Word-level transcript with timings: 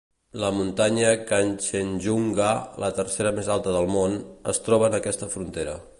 La 0.43 0.47
muntanya 0.59 1.11
Kanchenjunga, 1.31 2.49
la 2.85 2.91
tercera 3.01 3.35
més 3.41 3.53
alta 3.57 3.77
del 3.79 3.93
món, 3.97 4.19
es 4.55 4.65
troba 4.69 4.89
en 4.91 4.99
aquesta 5.03 5.35
frontera. 5.37 5.83